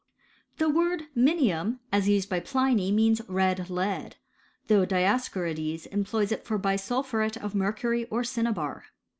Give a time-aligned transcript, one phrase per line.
[0.57, 4.15] The word minium aa used by Pliny means red lead:
[4.67, 8.85] tbough Dioscorides employs it for bisulphutet of mercury or cinnabar.